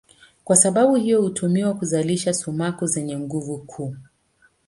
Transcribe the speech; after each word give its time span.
Kwa 0.43 0.55
sababu 0.55 0.95
hiyo 0.95 1.21
hutumiwa 1.21 1.73
kuzalisha 1.73 2.33
sumaku 2.33 2.85
zenye 2.85 3.17
nguvu 3.19 3.57
kuu. 3.57 3.95